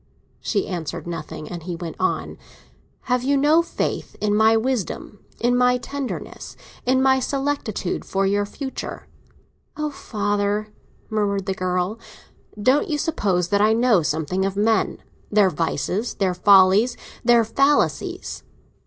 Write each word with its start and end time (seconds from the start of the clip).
She 0.39 0.65
answered 0.67 1.05
nothing, 1.05 1.47
and 1.47 1.61
he 1.61 1.75
went 1.75 1.95
on. 1.99 2.39
"Have 3.01 3.21
you 3.21 3.37
no 3.37 3.61
faith 3.61 4.15
in 4.19 4.33
my 4.33 4.57
wisdom, 4.57 5.19
in 5.39 5.55
my 5.55 5.77
tenderness, 5.77 6.57
in 6.87 7.03
my 7.03 7.19
solicitude 7.19 8.03
for 8.03 8.25
your 8.25 8.47
future?" 8.47 9.05
"Oh, 9.77 9.91
father!" 9.91 10.69
murmured 11.11 11.45
the 11.45 11.53
girl. 11.53 11.99
"Don't 12.59 12.89
you 12.89 12.97
suppose 12.97 13.49
that 13.49 13.61
I 13.61 13.73
know 13.73 14.01
something 14.01 14.43
of 14.43 14.55
men: 14.57 15.03
their 15.31 15.51
vices, 15.51 16.15
their 16.15 16.33
follies, 16.33 16.97
their 17.23 17.43
falsities?" 17.43 18.41